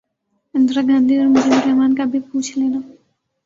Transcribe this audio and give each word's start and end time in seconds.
اندرا 0.55 0.81
گاندھی 0.87 1.15
اور 1.17 1.27
مجیب 1.27 1.53
الر 1.53 1.71
حمن 1.71 1.95
کا 1.95 2.03
بھی 2.11 2.19
پوچھ 2.29 2.57
لینا 2.57 2.79